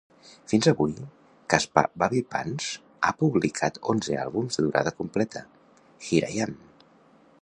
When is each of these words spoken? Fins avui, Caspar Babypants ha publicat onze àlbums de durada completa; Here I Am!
Fins 0.51 0.67
avui, 0.69 0.93
Caspar 1.53 1.83
Babypants 2.03 2.69
ha 3.03 3.11
publicat 3.25 3.77
onze 3.93 4.19
àlbums 4.23 4.59
de 4.61 4.67
durada 4.69 4.95
completa; 5.03 5.45
Here 6.09 6.33
I 6.39 6.43
Am! 6.49 6.57